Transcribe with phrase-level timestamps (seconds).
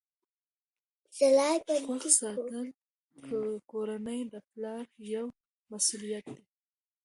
[1.67, 2.65] د خوښۍ ساتل
[3.27, 3.27] د
[3.71, 5.31] کورنۍ د پلار یوه
[5.71, 6.43] مسؤلیت ده.